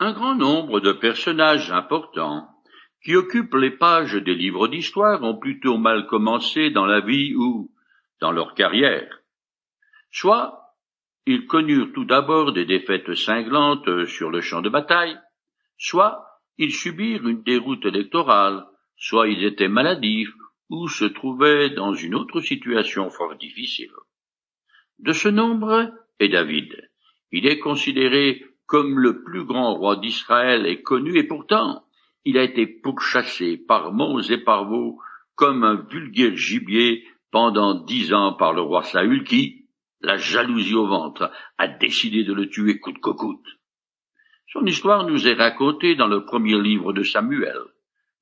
[0.00, 2.48] Un grand nombre de personnages importants
[3.04, 7.70] qui occupent les pages des livres d'histoire ont plutôt mal commencé dans la vie ou
[8.20, 9.20] dans leur carrière.
[10.10, 10.60] Soit
[11.26, 15.16] ils connurent tout d'abord des défaites cinglantes sur le champ de bataille,
[15.78, 16.26] soit
[16.58, 18.66] ils subirent une déroute électorale,
[18.96, 20.34] soit ils étaient maladifs
[20.70, 23.92] ou se trouvaient dans une autre situation fort difficile.
[24.98, 26.90] De ce nombre est David.
[27.30, 31.84] Il est considéré comme le plus grand roi d'Israël est connu, et pourtant
[32.24, 34.98] il a été pourchassé par monts et par veaux
[35.34, 39.66] comme un vulgaire gibier pendant dix ans par le roi Saül qui,
[40.00, 43.46] la jalousie au ventre, a décidé de le tuer coûte que coûte.
[44.52, 47.58] Son histoire nous est racontée dans le premier livre de Samuel.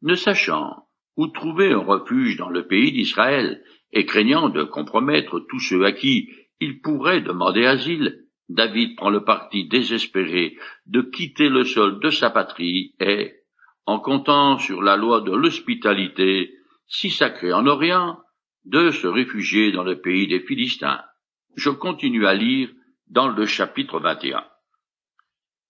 [0.01, 0.87] Ne sachant
[1.17, 3.63] où trouver un refuge dans le pays d'Israël
[3.93, 9.25] et craignant de compromettre tous ceux à qui il pourrait demander asile, David prend le
[9.25, 10.57] parti désespéré
[10.87, 13.35] de quitter le sol de sa patrie et,
[13.87, 16.55] en comptant sur la loi de l'hospitalité,
[16.87, 18.19] si sacrée en Orient,
[18.65, 21.03] de se réfugier dans le pays des Philistins.
[21.57, 22.71] Je continue à lire
[23.09, 24.45] dans le chapitre 21.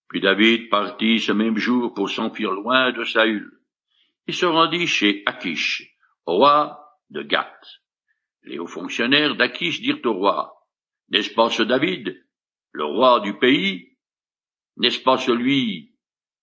[0.08, 3.50] Puis David partit ce même jour pour s'enfuir loin de Saül.
[4.26, 6.78] Il se rendit chez Akish, roi
[7.10, 7.80] de Gath.
[8.42, 10.52] Les hauts fonctionnaires d'Akish dirent au roi,
[11.08, 12.22] N'est-ce pas ce David
[12.72, 13.96] le roi du pays,
[14.76, 15.92] n'est-ce pas celui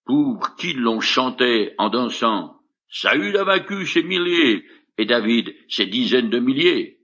[0.06, 4.66] pour qui l'on chantait en dansant Saül a vaincu ses milliers
[4.98, 7.00] et David ses dizaines de milliers?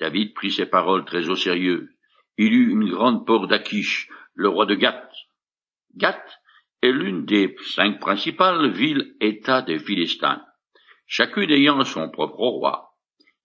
[0.00, 1.90] David prit ces paroles très au sérieux.
[2.38, 5.12] Il eut une grande peur d'Achish, le roi de Gath.
[5.96, 6.40] Gath
[6.82, 10.42] est l'une des cinq principales villes-États des Philistins,
[11.06, 12.96] chacune ayant son propre roi.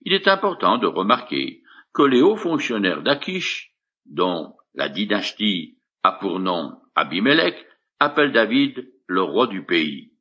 [0.02, 1.62] Il est important de remarquer
[1.94, 3.73] que les hauts fonctionnaires d'Achish,
[4.06, 7.56] dont la dynastie a pour nom Abimelech,
[8.00, 10.12] appelle David le roi du pays.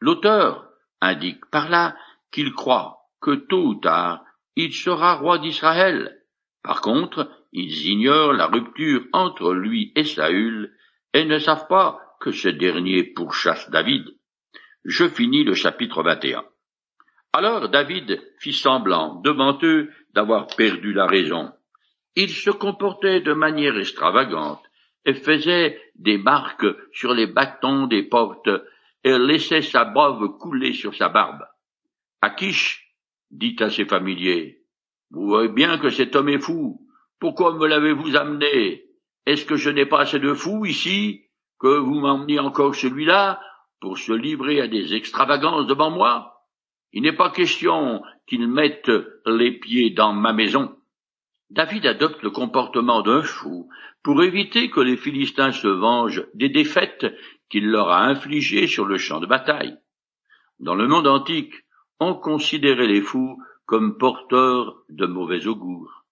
[0.00, 0.68] L'auteur
[1.00, 1.96] indique par là
[2.30, 4.24] qu'il croit que tôt ou tard
[4.56, 6.22] il sera roi d'Israël.
[6.62, 10.74] Par contre, ils ignorent la rupture entre lui et Saül
[11.14, 14.04] et ne savent pas que ce dernier pourchasse David.
[14.84, 16.44] Je finis le chapitre 21.
[17.32, 21.52] Alors David fit semblant devant eux d'avoir perdu la raison.
[22.16, 24.62] Il se comportait de manière extravagante
[25.04, 28.50] et faisait des marques sur les bâtons des portes
[29.04, 31.44] et laissait sa bave couler sur sa barbe.
[32.20, 32.94] Akish
[33.30, 34.62] dit à ses familiers,
[35.10, 36.86] Vous voyez bien que cet homme est fou.
[37.18, 38.84] Pourquoi me l'avez-vous amené?
[39.26, 41.26] Est-ce que je n'ai pas assez de fous ici
[41.58, 43.40] que vous m'emmeniez encore celui-là
[43.80, 46.46] pour se livrer à des extravagances devant moi?
[46.92, 48.90] Il n'est pas question qu'il mette
[49.26, 50.76] les pieds dans ma maison.
[51.50, 53.68] David adopte le comportement d'un fou
[54.02, 57.06] pour éviter que les Philistins se vengent des défaites
[57.48, 59.76] qu'il leur a infligées sur le champ de bataille.
[60.60, 61.54] Dans le monde antique,
[61.98, 66.04] on considérait les fous comme porteurs de mauvais augure.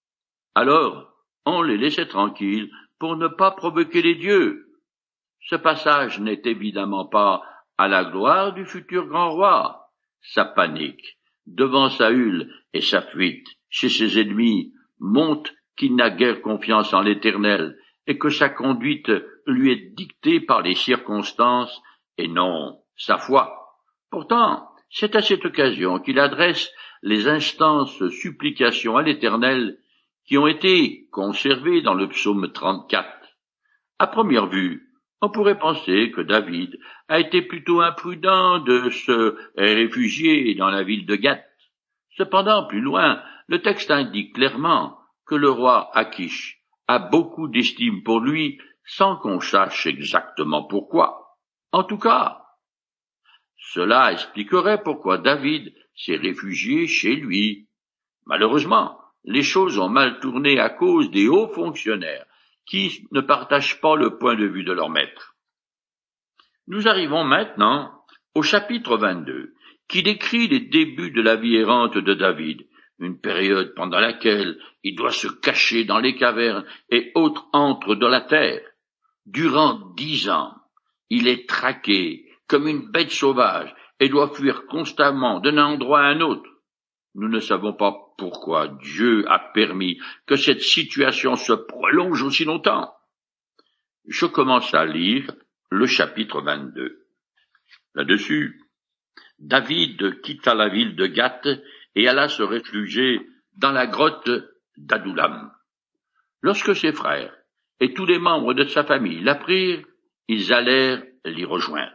[0.54, 1.12] Alors,
[1.46, 4.66] on les laissait tranquilles pour ne pas provoquer les dieux.
[5.40, 7.42] Ce passage n'est évidemment pas
[7.78, 9.92] à la gloire du futur grand roi.
[10.20, 16.92] Sa panique devant Saül et sa fuite chez ses ennemis montre qu'il n'a guère confiance
[16.92, 19.12] en l'Éternel, et que sa conduite
[19.46, 21.80] lui est dictée par les circonstances
[22.16, 23.76] et non sa foi.
[24.10, 26.70] Pourtant, c'est à cette occasion qu'il adresse
[27.02, 29.78] les instances supplications à l'Éternel
[30.26, 33.08] qui ont été conservées dans le psaume 34.
[33.98, 34.88] À première vue,
[35.20, 36.78] on pourrait penser que David
[37.08, 41.44] a été plutôt imprudent de se réfugier dans la ville de Gath.
[42.18, 48.18] Cependant, plus loin, le texte indique clairement que le roi Akish a beaucoup d'estime pour
[48.20, 51.36] lui sans qu'on sache exactement pourquoi.
[51.70, 52.42] En tout cas,
[53.56, 57.68] cela expliquerait pourquoi David s'est réfugié chez lui.
[58.26, 62.26] Malheureusement, les choses ont mal tourné à cause des hauts fonctionnaires
[62.66, 65.36] qui ne partagent pas le point de vue de leur maître.
[66.66, 67.92] Nous arrivons maintenant
[68.34, 69.54] au chapitre 22,
[69.88, 72.66] qui décrit les débuts de la vie errante de David,
[72.98, 78.06] une période pendant laquelle il doit se cacher dans les cavernes et autres antres de
[78.06, 78.62] la terre.
[79.26, 80.54] Durant dix ans,
[81.10, 86.20] il est traqué comme une bête sauvage et doit fuir constamment d'un endroit à un
[86.20, 86.48] autre.
[87.14, 92.92] Nous ne savons pas pourquoi Dieu a permis que cette situation se prolonge aussi longtemps.
[94.06, 95.34] Je commence à lire
[95.70, 97.06] le chapitre 22.
[97.94, 98.60] Là-dessus,
[99.38, 101.48] David quitta la ville de Gath
[101.94, 103.20] et alla se réfugier
[103.56, 104.30] dans la grotte
[104.76, 105.52] d'Adoulam.
[106.42, 107.34] Lorsque ses frères
[107.80, 109.84] et tous les membres de sa famille l'apprirent,
[110.28, 111.92] ils allèrent l'y rejoindre.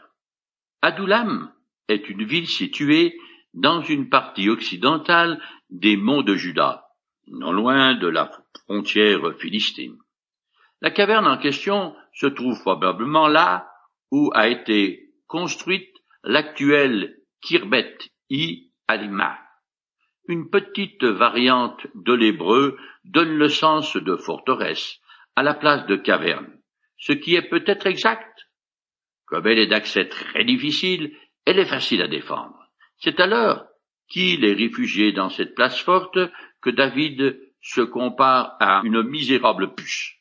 [0.81, 1.53] Adoulam
[1.87, 3.17] est une ville située
[3.53, 6.85] dans une partie occidentale des monts de Juda,
[7.27, 8.31] non loin de la
[8.65, 9.97] frontière philistine.
[10.81, 13.69] La caverne en question se trouve probablement là
[14.11, 15.93] où a été construite
[16.23, 17.97] l'actuelle Kirbet
[18.29, 19.37] i Alima.
[20.29, 25.01] Une petite variante de l'hébreu donne le sens de forteresse
[25.35, 26.57] à la place de caverne,
[26.97, 28.47] ce qui est peut-être exact.
[29.25, 32.57] Comme elle est d'accès très difficile, elle est facile à défendre.
[32.99, 33.65] C'est alors
[34.07, 36.17] qu'il est réfugié dans cette place forte
[36.61, 40.13] que David se compare à une misérable puce,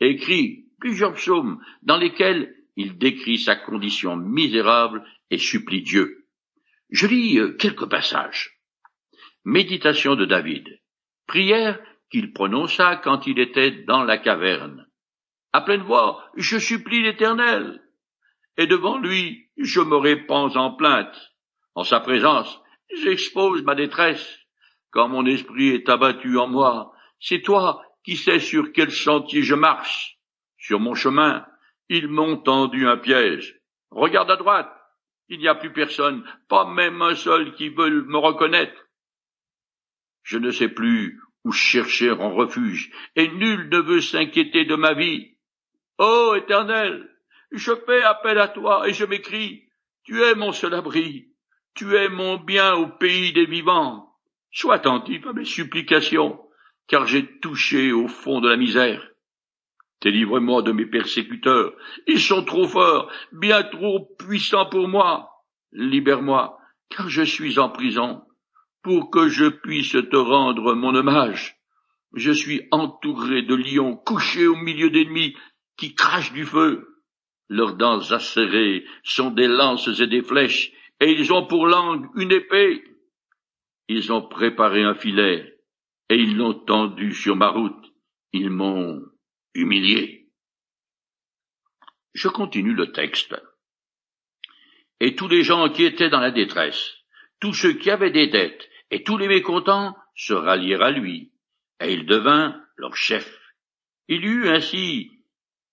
[0.00, 6.23] écrit plusieurs psaumes dans lesquels il décrit sa condition misérable et supplie Dieu.
[6.90, 8.58] Je lis euh, quelques passages.
[9.44, 10.80] Méditation de David.
[11.26, 14.86] Prière qu'il prononça quand il était dans la caverne.
[15.52, 17.82] À pleine voix, je supplie l'Éternel.
[18.56, 21.32] Et devant lui, je me répands en plainte.
[21.74, 22.60] En sa présence,
[23.02, 24.38] j'expose ma détresse.
[24.90, 29.54] Quand mon esprit est abattu en moi, c'est toi qui sais sur quel sentier je
[29.54, 30.18] marche.
[30.58, 31.46] Sur mon chemin,
[31.88, 33.60] ils m'ont tendu un piège.
[33.90, 34.73] Regarde à droite,
[35.28, 38.88] il n'y a plus personne, pas même un seul qui veut me reconnaître.
[40.22, 44.94] Je ne sais plus où chercher en refuge, et nul ne veut s'inquiéter de ma
[44.94, 45.36] vie.
[45.98, 47.08] Ô Éternel,
[47.52, 49.68] je fais appel à toi et je m'écris,
[50.02, 51.28] tu es mon seul abri,
[51.74, 54.10] tu es mon bien au pays des vivants.
[54.50, 56.40] Sois attentif à mes supplications,
[56.86, 59.13] car j'ai touché au fond de la misère.
[60.04, 61.72] Délivre-moi de mes persécuteurs.
[62.06, 65.30] Ils sont trop forts, bien trop puissants pour moi.
[65.72, 66.58] Libère-moi,
[66.90, 68.22] car je suis en prison,
[68.82, 71.56] pour que je puisse te rendre mon hommage.
[72.14, 75.34] Je suis entouré de lions couchés au milieu d'ennemis
[75.78, 76.86] qui crachent du feu.
[77.48, 82.30] Leurs dents acérées sont des lances et des flèches, et ils ont pour langue une
[82.30, 82.84] épée.
[83.88, 85.58] Ils ont préparé un filet,
[86.10, 87.90] et ils l'ont tendu sur ma route.
[88.34, 89.00] Ils m'ont
[89.54, 90.28] humilié.
[92.12, 93.34] Je continue le texte.
[95.00, 96.94] Et tous les gens qui étaient dans la détresse,
[97.40, 101.32] tous ceux qui avaient des dettes, et tous les mécontents se rallièrent à lui,
[101.80, 103.38] et il devint leur chef.
[104.08, 105.10] Il y eut ainsi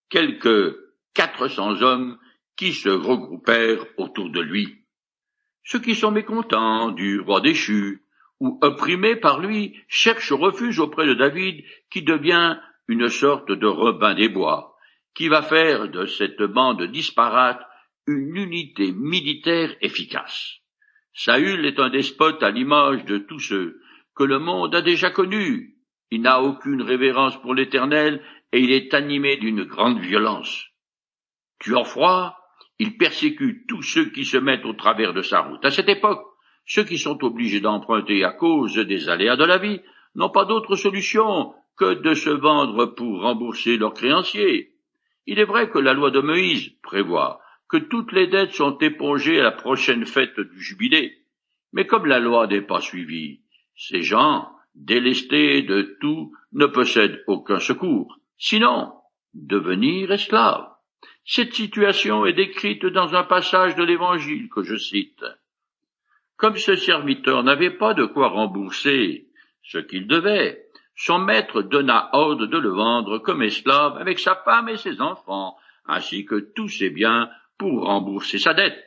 [0.10, 0.76] quelques
[1.14, 2.18] quatre cents hommes
[2.56, 4.86] qui se regroupèrent autour de lui.
[5.64, 8.04] Ceux qui sont mécontents du roi déchu,
[8.40, 12.58] ou opprimés par lui, cherchent refuge auprès de David, qui devient
[12.92, 14.76] une sorte de Robin des Bois,
[15.16, 17.62] qui va faire de cette bande disparate
[18.06, 20.58] une unité militaire efficace.
[21.14, 23.80] Saül est un despote à l'image de tous ceux
[24.16, 25.78] que le monde a déjà connus.
[26.10, 28.22] Il n'a aucune révérence pour l'Éternel
[28.52, 30.68] et il est animé d'une grande violence.
[31.60, 32.38] Tuant froid,
[32.80, 35.64] il persécute tous ceux qui se mettent au travers de sa route.
[35.64, 36.26] À cette époque,
[36.66, 39.80] ceux qui sont obligés d'emprunter à cause des aléas de la vie
[40.16, 44.70] n'ont pas d'autre solution que de se vendre pour rembourser leurs créanciers.
[45.26, 49.40] Il est vrai que la loi de Moïse prévoit que toutes les dettes sont épongées
[49.40, 51.18] à la prochaine fête du jubilé.
[51.74, 53.42] Mais comme la loi n'est pas suivie,
[53.76, 58.94] ces gens, délestés de tout, ne possèdent aucun secours, sinon
[59.34, 60.68] devenir esclaves.
[61.26, 65.26] Cette situation est décrite dans un passage de l'Évangile que je cite.
[66.38, 69.30] Comme ce serviteur n'avait pas de quoi rembourser
[69.64, 74.70] ce qu'il devait, son maître donna ordre de le vendre comme esclave avec sa femme
[74.70, 78.84] et ses enfants, ainsi que tous ses biens pour rembourser sa dette.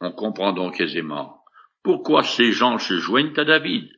[0.00, 1.42] On comprend donc aisément
[1.82, 3.88] pourquoi ces gens se joignent à David.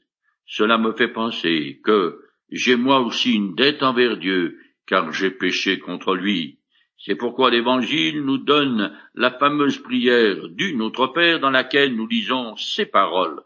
[0.46, 5.78] Cela me fait penser que j'ai moi aussi une dette envers Dieu, car j'ai péché
[5.78, 6.58] contre lui.
[6.98, 12.56] C'est pourquoi l'Évangile nous donne la fameuse prière du Notre Père dans laquelle nous lisons
[12.56, 13.40] ces paroles.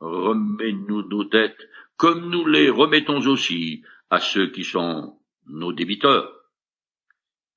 [0.00, 6.32] Remets-nous nos dettes comme nous les remettons aussi à ceux qui sont nos débiteurs.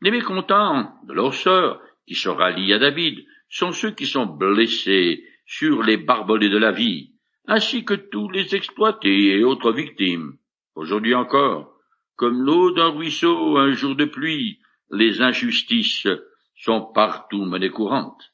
[0.01, 5.23] Les mécontents de leurs sœurs, qui se rallient à David, sont ceux qui sont blessés
[5.45, 7.13] sur les barbelés de la vie,
[7.47, 10.37] ainsi que tous les exploités et autres victimes.
[10.75, 11.73] Aujourd'hui encore,
[12.15, 14.59] comme l'eau d'un ruisseau un jour de pluie,
[14.91, 16.07] les injustices
[16.55, 18.33] sont partout menées courantes.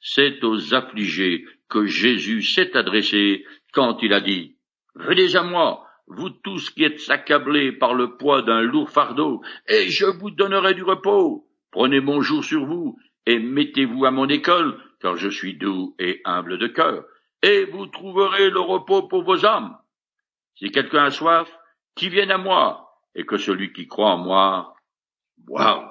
[0.00, 4.56] C'est aux affligés que Jésus s'est adressé quand il a dit
[4.94, 9.88] Venez à moi, vous tous qui êtes accablés par le poids d'un lourd fardeau, et
[9.88, 11.48] je vous donnerai du repos.
[11.70, 16.20] Prenez mon jour sur vous, et mettez-vous à mon école, car je suis doux et
[16.24, 17.04] humble de cœur,
[17.42, 19.76] et vous trouverez le repos pour vos âmes.
[20.54, 21.50] Si quelqu'un a soif,
[21.94, 24.74] qu'il vienne à moi, et que celui qui croit en moi
[25.38, 25.90] boive.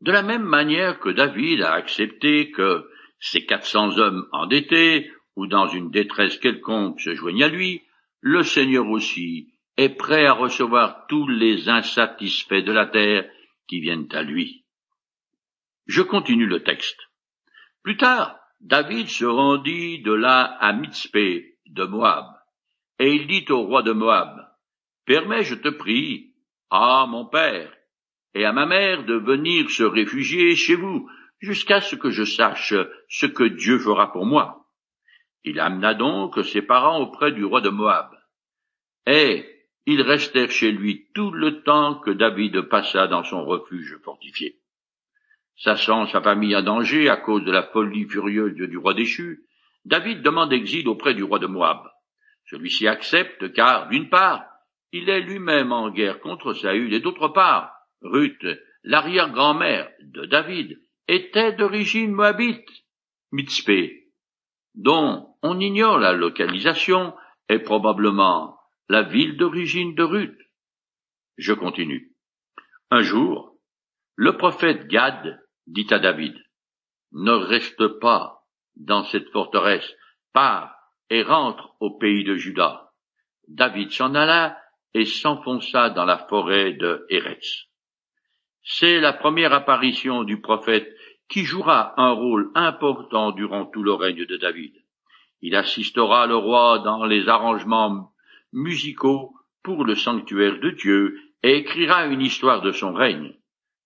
[0.00, 2.88] De la même manière que David a accepté que
[3.20, 7.82] ces quatre cents hommes endettés ou dans une détresse quelconque se joignent à lui,
[8.20, 13.28] le Seigneur aussi est prêt à recevoir tous les insatisfaits de la terre
[13.68, 14.64] qui viennent à lui.
[15.86, 16.98] Je continue le texte.
[17.82, 22.26] Plus tard, David se rendit de là à Mitzpé de Moab,
[22.98, 24.48] et il dit au roi de Moab,
[25.04, 26.32] Permets, je te prie,
[26.70, 27.72] à mon père
[28.34, 31.08] et à ma mère de venir se réfugier chez vous,
[31.40, 32.74] jusqu'à ce que je sache
[33.08, 34.61] ce que Dieu fera pour moi.
[35.44, 38.10] Il amena donc ses parents auprès du roi de Moab.
[39.06, 39.44] Et
[39.86, 44.60] ils restèrent chez lui tout le temps que David passa dans son refuge fortifié.
[45.56, 49.44] Sachant sa famille en danger à cause de la folie furieuse du roi déchu,
[49.84, 51.90] David demande exil auprès du roi de Moab.
[52.46, 54.44] Celui-ci accepte car, d'une part,
[54.92, 57.72] il est lui-même en guerre contre Saül et d'autre part,
[58.02, 58.46] Ruth,
[58.84, 62.68] l'arrière-grand-mère de David, était d'origine moabite,
[63.32, 64.01] Mitzpé,
[64.74, 67.14] dont on ignore la localisation,
[67.48, 70.38] est probablement la ville d'origine de Ruth.
[71.36, 72.14] Je continue.
[72.90, 73.56] Un jour,
[74.16, 76.34] le prophète Gad dit à David,
[77.12, 78.44] Ne reste pas
[78.76, 79.90] dans cette forteresse,
[80.32, 80.74] pars
[81.10, 82.92] et rentre au pays de Juda.
[83.48, 84.58] David s'en alla
[84.94, 87.66] et s'enfonça dans la forêt de Héretz.
[88.62, 90.88] C'est la première apparition du prophète
[91.32, 94.74] qui jouera un rôle important durant tout le règne de David.
[95.40, 98.12] Il assistera le roi dans les arrangements
[98.52, 103.34] musicaux pour le sanctuaire de Dieu et écrira une histoire de son règne.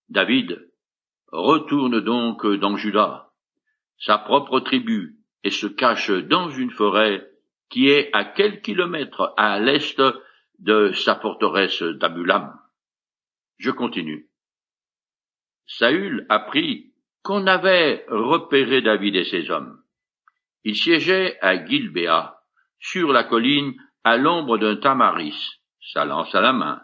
[0.09, 0.69] David
[1.29, 3.31] retourne donc dans Juda,
[3.97, 7.31] sa propre tribu, et se cache dans une forêt
[7.71, 10.03] qui est à quelques kilomètres à l'est
[10.59, 12.59] de sa forteresse d'Abulam.
[13.59, 14.29] Je continue.
[15.69, 16.93] Saül apprit
[17.27, 19.83] qu'on avait repéré David et ses hommes.
[20.63, 22.37] Il siégeait à Gilbéa,
[22.79, 25.59] sur la colline, à l'ombre d'un tamaris,
[25.93, 26.83] sa lance à la main.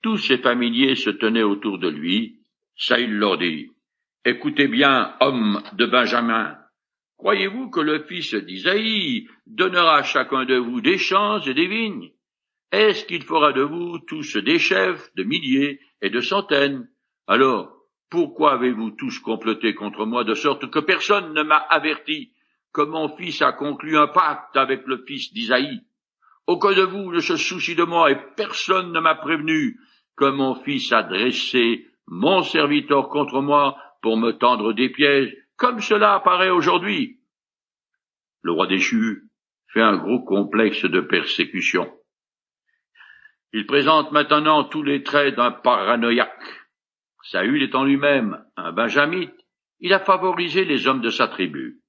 [0.00, 2.38] Tous ses familiers se tenaient autour de lui.
[2.76, 3.72] Saül leur dit,
[4.24, 6.56] Écoutez bien, hommes de Benjamin,
[7.18, 12.12] croyez-vous que le fils d'Isaïe donnera à chacun de vous des champs et des vignes?
[12.70, 16.88] Est-ce qu'il fera de vous tous des chefs de milliers et de centaines?
[17.26, 17.74] Alors,
[18.10, 22.32] pourquoi avez-vous tous comploté contre moi de sorte que personne ne m'a averti
[22.72, 25.80] que mon fils a conclu un pacte avec le fils d'Isaïe?
[26.46, 29.78] Aucun de vous ne se soucie de moi et personne ne m'a prévenu
[30.16, 35.80] que mon fils a dressé mon serviteur contre moi pour me tendre des pièges, comme
[35.80, 37.20] cela apparaît aujourd'hui.
[38.42, 39.22] Le roi déchu
[39.72, 41.90] fait un gros complexe de persécution.
[43.52, 46.63] Il présente maintenant tous les traits d'un paranoïaque.
[47.24, 49.34] Saül étant lui-même un benjamite,
[49.80, 51.80] il a favorisé les hommes de sa tribu.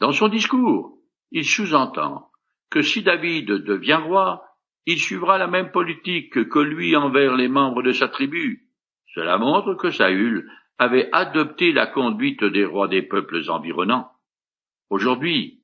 [0.00, 0.98] Dans son discours,
[1.30, 2.30] il sous-entend
[2.70, 4.42] que si David devient roi,
[4.84, 8.68] il suivra la même politique que lui envers les membres de sa tribu.
[9.14, 14.10] Cela montre que Saül avait adopté la conduite des rois des peuples environnants.
[14.90, 15.62] Aujourd'hui,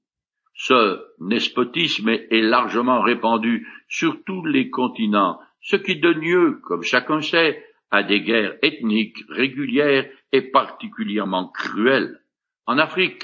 [0.54, 7.20] ce nespotisme est largement répandu sur tous les continents, ce qui donne lieu, comme chacun
[7.20, 7.62] sait,
[7.92, 12.20] à des guerres ethniques régulières et particulièrement cruelles.
[12.66, 13.22] En Afrique,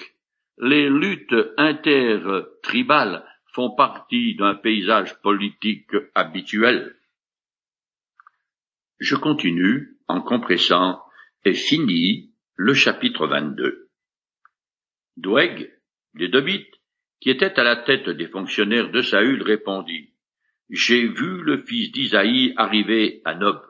[0.58, 6.94] les luttes intertribales font partie d'un paysage politique habituel.
[8.98, 11.00] Je continue en compressant
[11.44, 13.88] et finis le chapitre 22.
[15.16, 15.72] Doueg,
[16.14, 16.66] Dobit,
[17.20, 20.12] qui était à la tête des fonctionnaires de Saül, répondit
[20.68, 23.67] J'ai vu le fils d'Isaïe arriver à Nob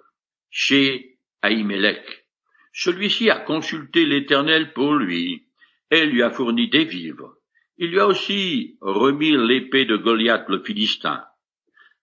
[0.50, 2.26] chez Ahimelech.
[2.72, 5.46] Celui-ci a consulté l'Éternel pour lui
[5.90, 7.34] et lui a fourni des vivres.
[7.76, 11.24] Il lui a aussi remis l'épée de Goliath le Philistin.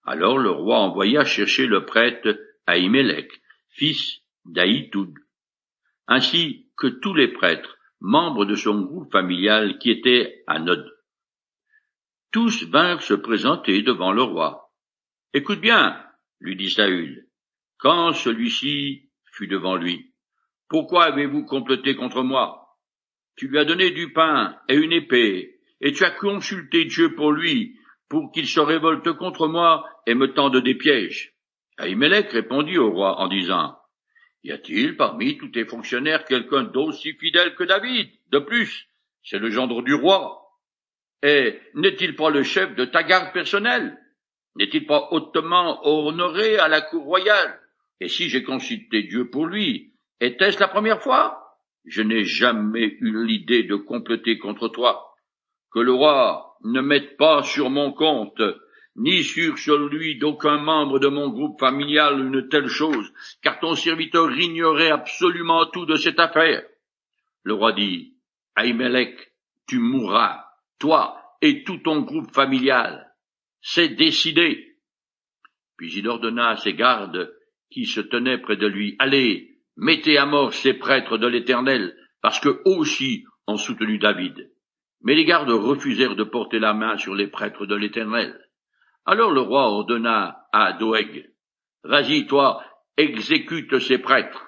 [0.03, 2.37] Alors le roi envoya chercher le prêtre
[2.67, 3.31] Ahimelech,
[3.69, 5.13] fils d'Aïtoud,
[6.07, 10.85] ainsi que tous les prêtres, membres de son groupe familial qui était à Nod.
[12.31, 14.73] Tous vinrent se présenter devant le roi.
[15.33, 16.03] Écoute bien,
[16.39, 17.24] lui dit Saül,
[17.77, 20.13] quand celui-ci fut devant lui.
[20.69, 22.79] Pourquoi avez-vous comploté contre moi?
[23.35, 27.31] Tu lui as donné du pain et une épée, et tu as consulté Dieu pour
[27.31, 27.77] lui,
[28.09, 31.33] pour qu'il se révolte contre moi et me tende des pièges.
[31.77, 33.77] Ahimelech répondit au roi en disant,
[34.43, 38.09] Y a-t-il parmi tous tes fonctionnaires quelqu'un d'aussi fidèle que David?
[38.31, 38.87] De plus,
[39.23, 40.41] c'est le gendre du roi.
[41.23, 43.99] Et n'est-il pas le chef de ta garde personnelle?
[44.55, 47.59] N'est-il pas hautement honoré à la cour royale?
[47.99, 51.57] Et si j'ai consulté Dieu pour lui, Était-ce la première fois?
[51.85, 55.13] Je n'ai jamais eu l'idée de comploter contre toi.
[55.71, 58.41] Que le roi ne mette pas sur mon compte,
[58.95, 63.11] ni sur celui d'aucun membre de mon groupe familial une telle chose,
[63.43, 66.63] car ton serviteur ignorait absolument tout de cette affaire.
[67.43, 68.15] Le roi dit,
[68.55, 69.33] Ahimelech,
[69.67, 70.45] tu mourras,
[70.79, 73.13] toi et tout ton groupe familial.
[73.61, 74.77] C'est décidé.
[75.75, 77.34] Puis il ordonna à ses gardes
[77.75, 82.39] qui se tenaient près de lui, Allez, mettez à mort ces prêtres de l'Éternel, parce
[82.39, 84.49] qu'eux aussi ont soutenu David.
[85.01, 88.39] Mais les gardes refusèrent de porter la main sur les prêtres de l'Éternel.
[89.05, 91.29] Alors le roi ordonna à Doeg,
[91.83, 92.63] Vas-y, toi,
[92.95, 94.47] exécute ces prêtres.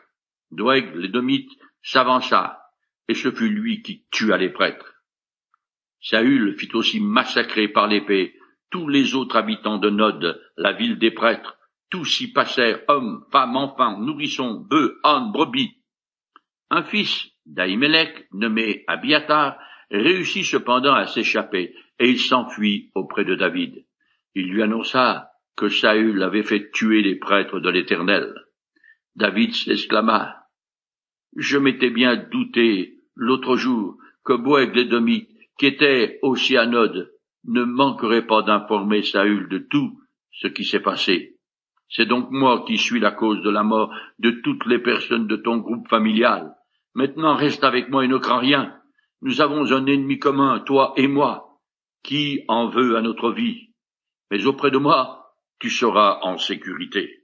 [0.51, 1.51] Doeg, l'édomite,
[1.84, 2.62] s'avança,
[3.10, 4.93] et ce fut lui qui tua les prêtres.
[6.00, 8.36] Saül fit aussi massacrer par l'épée
[8.72, 11.57] tous les autres habitants de Nod, la ville des prêtres,
[11.89, 15.77] tous y passèrent, hommes, femmes, enfants, nourrissons, bœufs, ânes, brebis.
[16.70, 19.58] Un fils d'Ahimelech, nommé Abiatar,
[19.89, 23.86] réussit cependant à s'échapper, et il s'enfuit auprès de David.
[24.36, 28.34] Il lui annonça que Saül avait fait tuer les prêtres de l'Éternel.
[29.15, 30.44] David s'exclama.
[31.36, 34.74] Je m'étais bien douté l'autre jour que Boeg
[35.58, 37.12] qui était aussi à Nod,
[37.46, 40.00] ne manquerait pas d'informer Saül de tout
[40.32, 41.37] ce qui s'est passé.
[41.89, 45.38] C'est donc moi qui suis la cause de la mort de toutes les personnes de
[45.38, 46.56] ton groupe familial.
[46.94, 48.79] Maintenant reste avec moi et ne crains rien.
[49.22, 51.60] Nous avons un ennemi commun, toi et moi,
[52.03, 53.70] qui en veut à notre vie?
[54.29, 57.24] Mais auprès de moi, tu seras en sécurité.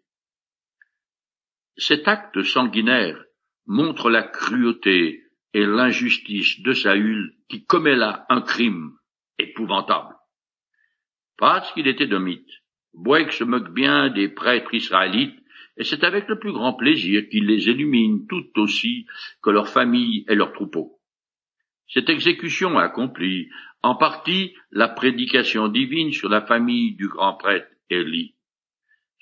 [1.75, 3.23] Cet acte sanguinaire
[3.65, 8.97] montre la cruauté et l'injustice de Saül qui commet là un crime
[9.37, 10.15] épouvantable.
[11.37, 12.62] Parce qu'il était de mythe,
[12.93, 15.37] Boeg se moque bien des prêtres israélites,
[15.77, 19.05] et c'est avec le plus grand plaisir qu'il les illumine tout aussi
[19.41, 20.99] que leurs familles et leurs troupeaux.
[21.87, 23.49] Cette exécution accomplit
[23.81, 28.35] en partie la prédication divine sur la famille du grand prêtre Élie.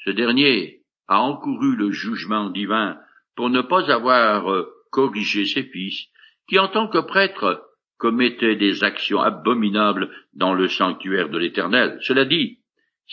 [0.04, 2.98] Ce dernier a encouru le jugement divin
[3.36, 6.08] pour ne pas avoir euh, corrigé ses fils,
[6.48, 11.98] qui en tant que prêtres commettaient des actions abominables dans le sanctuaire de l'Éternel.
[12.02, 12.61] Cela dit,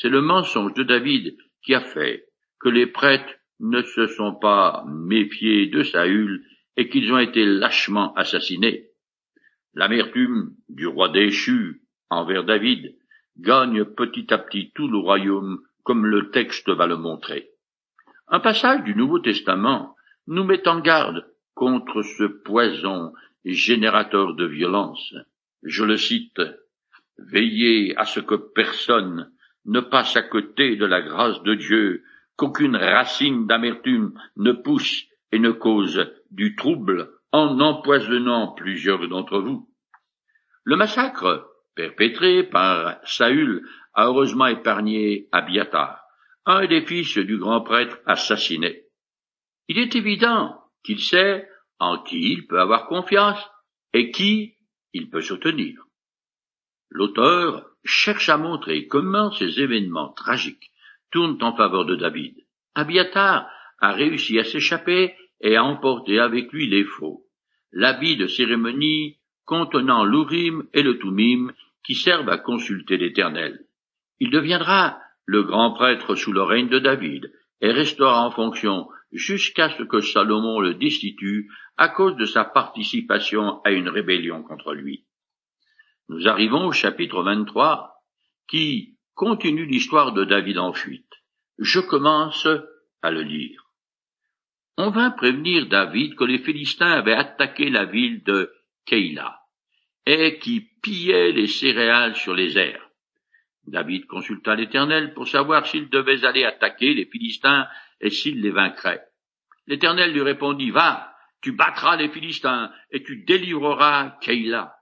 [0.01, 2.27] c'est le mensonge de David qui a fait
[2.61, 6.45] que les prêtres ne se sont pas méfiés de Saül
[6.77, 8.91] et qu'ils ont été lâchement assassinés.
[9.75, 12.97] L'amertume du roi déchu envers David
[13.39, 17.51] gagne petit à petit tout le royaume comme le texte va le montrer.
[18.29, 19.97] Un passage du Nouveau Testament
[20.29, 23.13] nous met en garde contre ce poison
[23.45, 25.15] générateur de violence.
[25.65, 26.41] Je le cite.
[27.19, 29.33] Veillez à ce que personne
[29.65, 32.03] ne passe à côté de la grâce de Dieu,
[32.37, 39.69] qu'aucune racine d'amertume ne pousse et ne cause du trouble en empoisonnant plusieurs d'entre vous.
[40.65, 43.63] Le massacre perpétré par Saül
[43.95, 46.03] a heureusement épargné Abiatar,
[46.47, 48.85] un des fils du grand prêtre assassiné.
[49.69, 53.39] Il est évident qu'il sait en qui il peut avoir confiance
[53.93, 54.57] et qui
[54.93, 55.85] il peut soutenir.
[56.91, 60.71] L'auteur cherche à montrer comment ces événements tragiques
[61.11, 62.35] tournent en faveur de David.
[62.75, 63.49] Abiatar
[63.81, 67.25] a réussi à s'échapper et à emporter avec lui les faux,
[67.73, 71.53] l'habit de cérémonie contenant l'Urim et le Tumim
[71.85, 73.65] qui servent à consulter l'Éternel.
[74.21, 79.71] Il deviendra le grand prêtre sous le règne de David et restera en fonction jusqu'à
[79.71, 85.05] ce que Salomon le destitue à cause de sa participation à une rébellion contre lui.
[86.09, 87.95] Nous arrivons au chapitre 23
[88.49, 91.13] qui continue l'histoire de David en fuite.
[91.59, 92.49] Je commence
[93.03, 93.63] à le lire.
[94.79, 98.51] On vint prévenir David que les Philistins avaient attaqué la ville de
[98.87, 99.39] Keïla
[100.07, 102.89] et qui pillaient les céréales sur les airs.
[103.67, 107.69] David consulta l'Éternel pour savoir s'il devait aller attaquer les Philistins
[108.01, 109.05] et s'il les vaincrait.
[109.67, 114.78] L'Éternel lui répondit, Va, tu battras les Philistins et tu délivreras Keïla.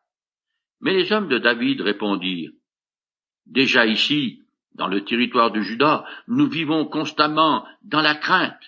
[0.81, 2.51] Mais les hommes de David répondirent,
[3.47, 4.43] Déjà ici,
[4.75, 8.61] dans le territoire du Juda, nous vivons constamment dans la crainte.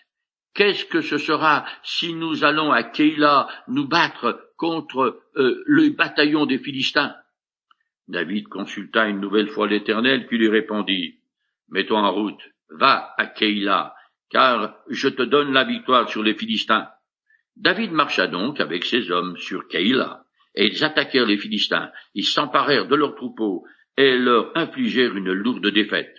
[0.55, 6.47] Qu'est-ce que ce sera si nous allons à Keïla nous battre contre euh, le bataillon
[6.47, 7.15] des Philistins?
[8.09, 11.19] David consulta une nouvelle fois l'Éternel qui lui répondit,
[11.69, 12.41] Mets-toi en route,
[12.71, 13.95] va à Keïla,
[14.31, 16.89] car je te donne la victoire sur les Philistins.
[17.57, 22.89] David marcha donc avec ses hommes sur Keïla, et ils attaquèrent les Philistins, ils s'emparèrent
[22.89, 23.65] de leurs troupeaux,
[23.97, 26.15] et leur infligèrent une lourde défaite.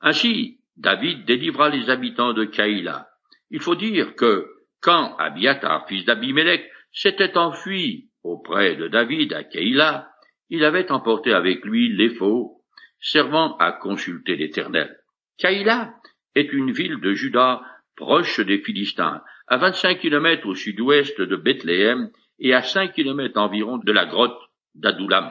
[0.00, 3.08] Ainsi, David délivra les habitants de Keïla.
[3.50, 4.46] Il faut dire que
[4.80, 10.08] quand Abiatar, fils d'Abimelech, s'était enfui auprès de David à Keïla,
[10.50, 12.62] il avait emporté avec lui faux
[13.00, 14.96] servant à consulter l'Éternel.
[15.38, 15.94] Keïla
[16.34, 17.62] est une ville de Juda
[17.96, 23.78] proche des Philistins, à vingt-cinq kilomètres au sud-ouest de Bethléem et à cinq kilomètres environ
[23.78, 24.38] de la grotte
[24.74, 25.30] d'Adoulam.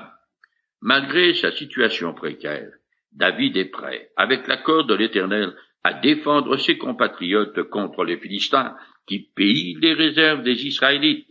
[0.81, 2.69] Malgré sa situation précaire,
[3.11, 8.75] David est prêt, avec l'accord de l'Éternel, à défendre ses compatriotes contre les Philistins,
[9.07, 11.27] qui pillent les réserves des Israélites.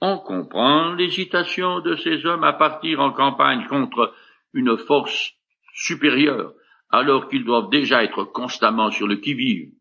[0.00, 4.14] On comprend l'hésitation de ces hommes à partir en campagne contre
[4.52, 5.32] une force
[5.72, 6.52] supérieure,
[6.90, 9.72] alors qu'ils doivent déjà être constamment sur le qui-vive.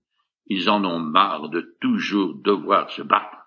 [0.47, 3.42] Ils en ont marre de toujours devoir se battre.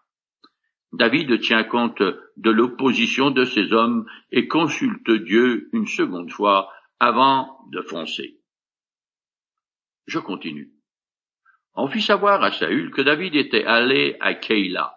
[0.92, 6.70] David tient compte de l'opposition de ces hommes et consulte Dieu une seconde fois
[7.00, 8.38] avant de foncer.
[10.06, 10.72] Je continue.
[11.74, 14.96] On fit savoir à Saül que David était allé à Keïla.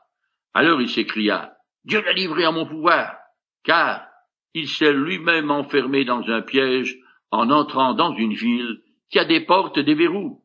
[0.53, 3.17] Alors il s'écria, Dieu l'a livré à mon pouvoir,
[3.63, 4.07] car
[4.53, 6.97] il s'est lui-même enfermé dans un piège
[7.31, 10.43] en entrant dans une ville qui a des portes et des verrous.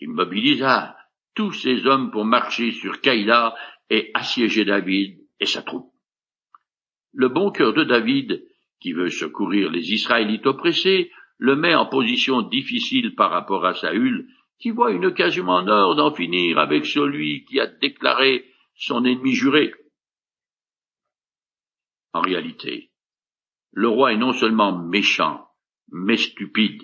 [0.00, 0.96] Il mobilisa
[1.34, 3.54] tous ses hommes pour marcher sur Keïla
[3.90, 5.92] et assiéger David et sa troupe.
[7.12, 8.44] Le bon cœur de David,
[8.80, 14.28] qui veut secourir les Israélites oppressés, le met en position difficile par rapport à Saül,
[14.58, 18.44] qui voit une occasion en or d'en finir avec celui qui a déclaré
[18.74, 19.72] son ennemi juré.
[22.12, 22.90] En réalité,
[23.72, 25.46] le roi est non seulement méchant,
[25.92, 26.82] mais stupide,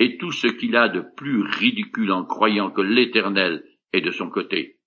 [0.00, 4.28] et tout ce qu'il a de plus ridicule en croyant que l'Éternel est de son
[4.28, 4.80] côté.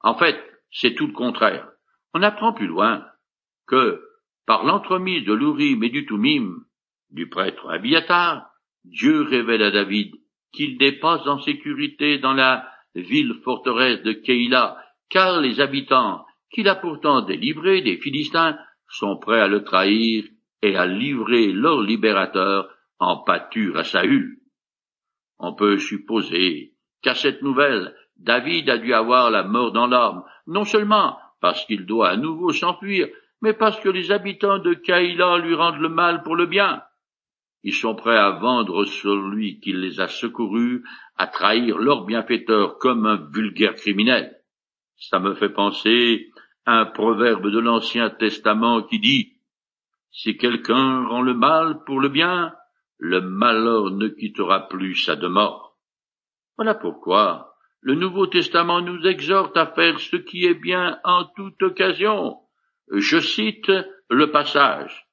[0.00, 1.68] En fait, c'est tout le contraire.
[2.12, 3.06] On apprend plus loin
[3.66, 4.02] que,
[4.46, 6.64] par l'entremise de l'Urim et du Tumim,
[7.10, 8.50] du prêtre Abiatar,
[8.84, 10.14] Dieu révèle à David
[10.52, 14.76] qu'il n'est pas en sécurité dans la ville forteresse de Keïla,
[15.08, 18.58] car les habitants qu'il a pourtant délivrés des Philistins
[18.88, 20.24] sont prêts à le trahir
[20.62, 24.38] et à livrer leur libérateur en pâture à Saül.
[25.38, 30.64] On peut supposer qu'à cette nouvelle, David a dû avoir la mort dans l'âme, non
[30.64, 33.08] seulement parce qu'il doit à nouveau s'enfuir,
[33.42, 36.82] mais parce que les habitants de Caïla lui rendent le mal pour le bien.
[37.62, 40.84] Ils sont prêts à vendre celui qui les a secourus,
[41.16, 44.36] à trahir leur bienfaiteur comme un vulgaire criminel.
[44.96, 46.30] Ça me fait penser
[46.66, 49.32] à un proverbe de l'Ancien Testament qui dit
[50.10, 52.54] Si quelqu'un rend le mal pour le bien,
[52.98, 55.76] le malheur ne quittera plus sa demeure.
[56.56, 57.53] Voilà pourquoi
[57.84, 62.38] le Nouveau Testament nous exhorte à faire ce qui est bien en toute occasion.
[62.90, 63.70] Je cite
[64.08, 65.06] le passage.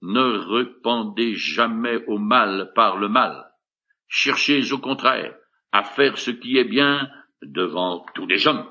[0.00, 3.52] Ne répondez jamais au mal par le mal.
[4.06, 5.36] Cherchez au contraire
[5.70, 7.10] à faire ce qui est bien
[7.42, 8.66] devant tous les hommes.